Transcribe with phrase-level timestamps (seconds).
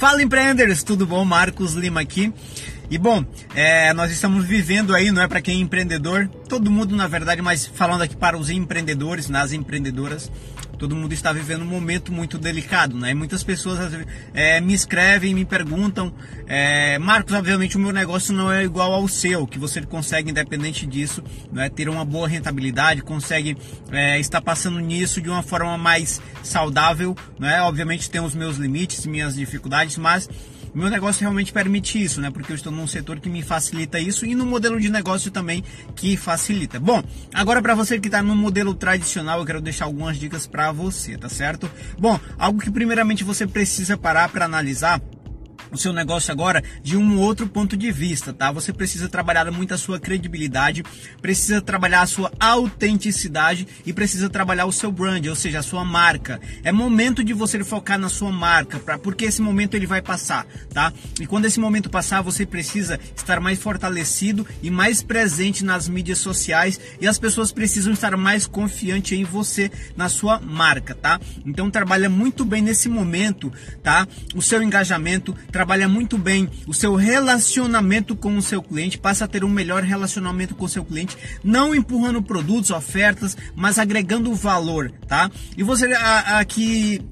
[0.00, 1.26] Fala empreendedores, tudo bom?
[1.26, 2.32] Marcos Lima aqui.
[2.90, 3.22] E bom,
[3.54, 7.42] é, nós estamos vivendo aí, não é para quem é empreendedor, todo mundo na verdade,
[7.42, 10.32] mas falando aqui para os empreendedores, nas empreendedoras,
[10.80, 13.12] todo mundo está vivendo um momento muito delicado, né?
[13.12, 13.92] Muitas pessoas
[14.32, 16.10] é, me escrevem, me perguntam,
[16.46, 20.86] é, Marcos, obviamente o meu negócio não é igual ao seu, que você consegue, independente
[20.86, 21.22] disso,
[21.52, 23.58] né, ter uma boa rentabilidade, consegue
[23.92, 27.60] é, estar passando nisso de uma forma mais saudável, né?
[27.60, 30.30] Obviamente tem os meus limites, minhas dificuldades, mas
[30.78, 32.30] meu negócio realmente permite isso, né?
[32.30, 35.64] Porque eu estou num setor que me facilita isso e no modelo de negócio também
[35.94, 36.78] que facilita.
[36.78, 37.02] Bom,
[37.34, 41.16] agora para você que está no modelo tradicional, eu quero deixar algumas dicas para você,
[41.16, 41.70] tá certo?
[41.98, 45.00] Bom, algo que primeiramente você precisa parar para analisar
[45.70, 48.50] o seu negócio agora de um outro ponto de vista, tá?
[48.52, 50.82] Você precisa trabalhar muito a sua credibilidade,
[51.20, 55.84] precisa trabalhar a sua autenticidade e precisa trabalhar o seu brand, ou seja, a sua
[55.84, 56.40] marca.
[56.64, 60.46] É momento de você focar na sua marca, pra, porque esse momento ele vai passar,
[60.72, 60.92] tá?
[61.20, 66.18] E quando esse momento passar, você precisa estar mais fortalecido e mais presente nas mídias
[66.18, 71.20] sociais e as pessoas precisam estar mais confiantes em você, na sua marca, tá?
[71.44, 74.06] Então trabalha muito bem nesse momento, tá?
[74.34, 79.28] O seu engajamento, trabalha muito bem o seu relacionamento com o seu cliente, passa a
[79.28, 84.90] ter um melhor relacionamento com o seu cliente, não empurrando produtos, ofertas, mas agregando valor,
[85.06, 85.30] tá?
[85.58, 87.02] E você aqui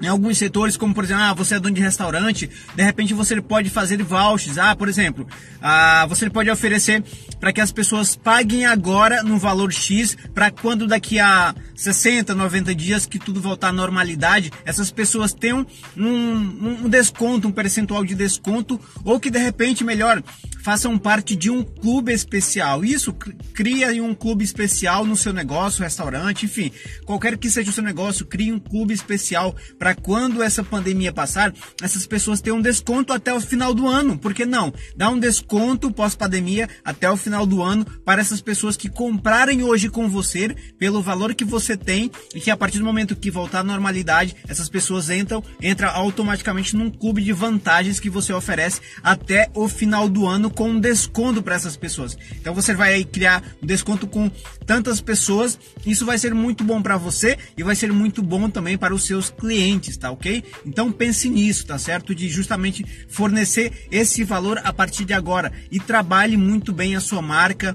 [0.00, 3.38] em alguns setores, como por exemplo, ah, você é dono de restaurante, de repente você
[3.42, 4.56] pode fazer vouchers.
[4.56, 5.26] Ah, por exemplo,
[5.60, 7.04] ah, você pode oferecer
[7.40, 12.74] para que as pessoas paguem agora no valor X, para quando daqui a 60, 90
[12.74, 18.14] dias que tudo voltar à normalidade, essas pessoas tenham um, um desconto, um percentual de
[18.14, 20.22] desconto, ou que de repente, melhor,
[20.62, 22.84] façam parte de um clube especial.
[22.84, 23.12] Isso
[23.54, 26.70] cria um clube especial no seu negócio, restaurante, enfim,
[27.06, 31.52] qualquer que seja o seu negócio, crie um clube especial para quando essa pandemia passar,
[31.80, 34.18] essas pessoas tenham um desconto até o final do ano.
[34.18, 34.72] Por que não?
[34.94, 39.88] Dá um desconto pós-pandemia até o final do ano para essas pessoas que comprarem hoje
[39.88, 43.60] com você pelo valor que você tem e que a partir do momento que voltar
[43.60, 49.50] à normalidade, essas pessoas entram, entram automaticamente num clube de vantagens que você oferece até
[49.54, 52.16] o final do ano com um desconto para essas pessoas.
[52.40, 54.30] Então você vai criar um desconto com
[54.66, 58.76] tantas pessoas, isso vai ser muito bom para você e vai ser muito bom também
[58.76, 60.44] para os seus clientes, tá ok?
[60.64, 62.14] Então pense nisso, tá certo?
[62.14, 67.19] De justamente fornecer esse valor a partir de agora e trabalhe muito bem a sua
[67.22, 67.74] marca,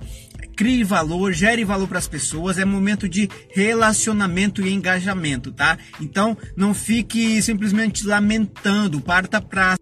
[0.56, 5.78] crie valor, gere valor para as pessoas, é momento de relacionamento e engajamento, tá?
[6.00, 9.76] Então não fique simplesmente lamentando, parta para